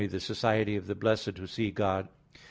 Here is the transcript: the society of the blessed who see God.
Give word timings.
the 0.09 0.19
society 0.19 0.75
of 0.75 0.87
the 0.87 0.95
blessed 0.95 1.37
who 1.37 1.45
see 1.45 1.69
God. 1.69 2.07